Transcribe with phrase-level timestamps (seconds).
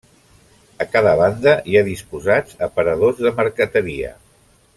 [0.85, 4.13] A cada banda hi ha disposats aparadors de marqueteria.